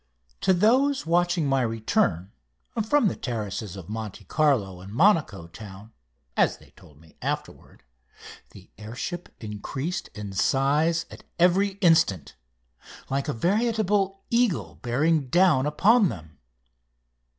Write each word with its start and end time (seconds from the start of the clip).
To 0.39 0.51
those 0.51 1.05
watching 1.05 1.45
my 1.45 1.61
return, 1.61 2.31
from 2.89 3.07
the 3.07 3.15
terraces 3.15 3.75
of 3.75 3.87
Monte 3.87 4.23
Carlo 4.25 4.81
and 4.81 4.91
Monaco 4.91 5.45
town, 5.45 5.93
as 6.35 6.57
they 6.57 6.71
told 6.71 6.99
me 6.99 7.17
afterwards, 7.21 7.83
the 8.49 8.71
air 8.79 8.95
ship 8.95 9.29
increased 9.39 10.07
in 10.15 10.33
size 10.33 11.05
at 11.11 11.23
every 11.37 11.73
instant, 11.81 12.35
like 13.11 13.27
a 13.27 13.31
veritable 13.33 14.23
eagle 14.31 14.79
bearing 14.81 15.27
down 15.27 15.67
upon 15.67 16.09
them. 16.09 16.39